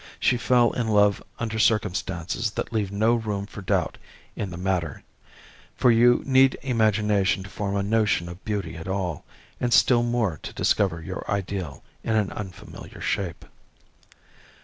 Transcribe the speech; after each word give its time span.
She 0.19 0.35
fell 0.35 0.71
in 0.71 0.87
love 0.87 1.21
under 1.37 1.59
circumstances 1.59 2.49
that 2.53 2.73
leave 2.73 2.91
no 2.91 3.13
room 3.13 3.45
for 3.45 3.61
doubt 3.61 3.99
in 4.35 4.49
the 4.49 4.57
matter; 4.57 5.03
for 5.75 5.91
you 5.91 6.23
need 6.25 6.57
imagination 6.63 7.43
to 7.43 7.51
form 7.51 7.75
a 7.75 7.83
notion 7.83 8.27
of 8.27 8.43
beauty 8.43 8.75
at 8.75 8.87
all, 8.87 9.23
and 9.59 9.71
still 9.71 10.01
more 10.01 10.39
to 10.41 10.53
discover 10.53 11.03
your 11.03 11.23
ideal 11.29 11.83
in 12.03 12.15
an 12.15 12.31
unfamiliar 12.31 12.99
shape. 12.99 13.45